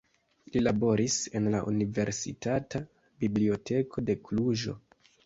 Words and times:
Li 0.53 0.61
laboris 0.61 1.17
en 1.39 1.49
la 1.55 1.59
Universitata 1.71 2.81
Biblioteko 3.25 4.05
de 4.09 4.17
Kluĵo. 4.29 4.75